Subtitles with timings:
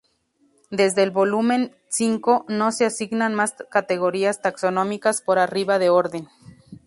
[0.71, 6.27] Desde el Volumen V no se asignan más categorías taxonómicas por arriba de Orden.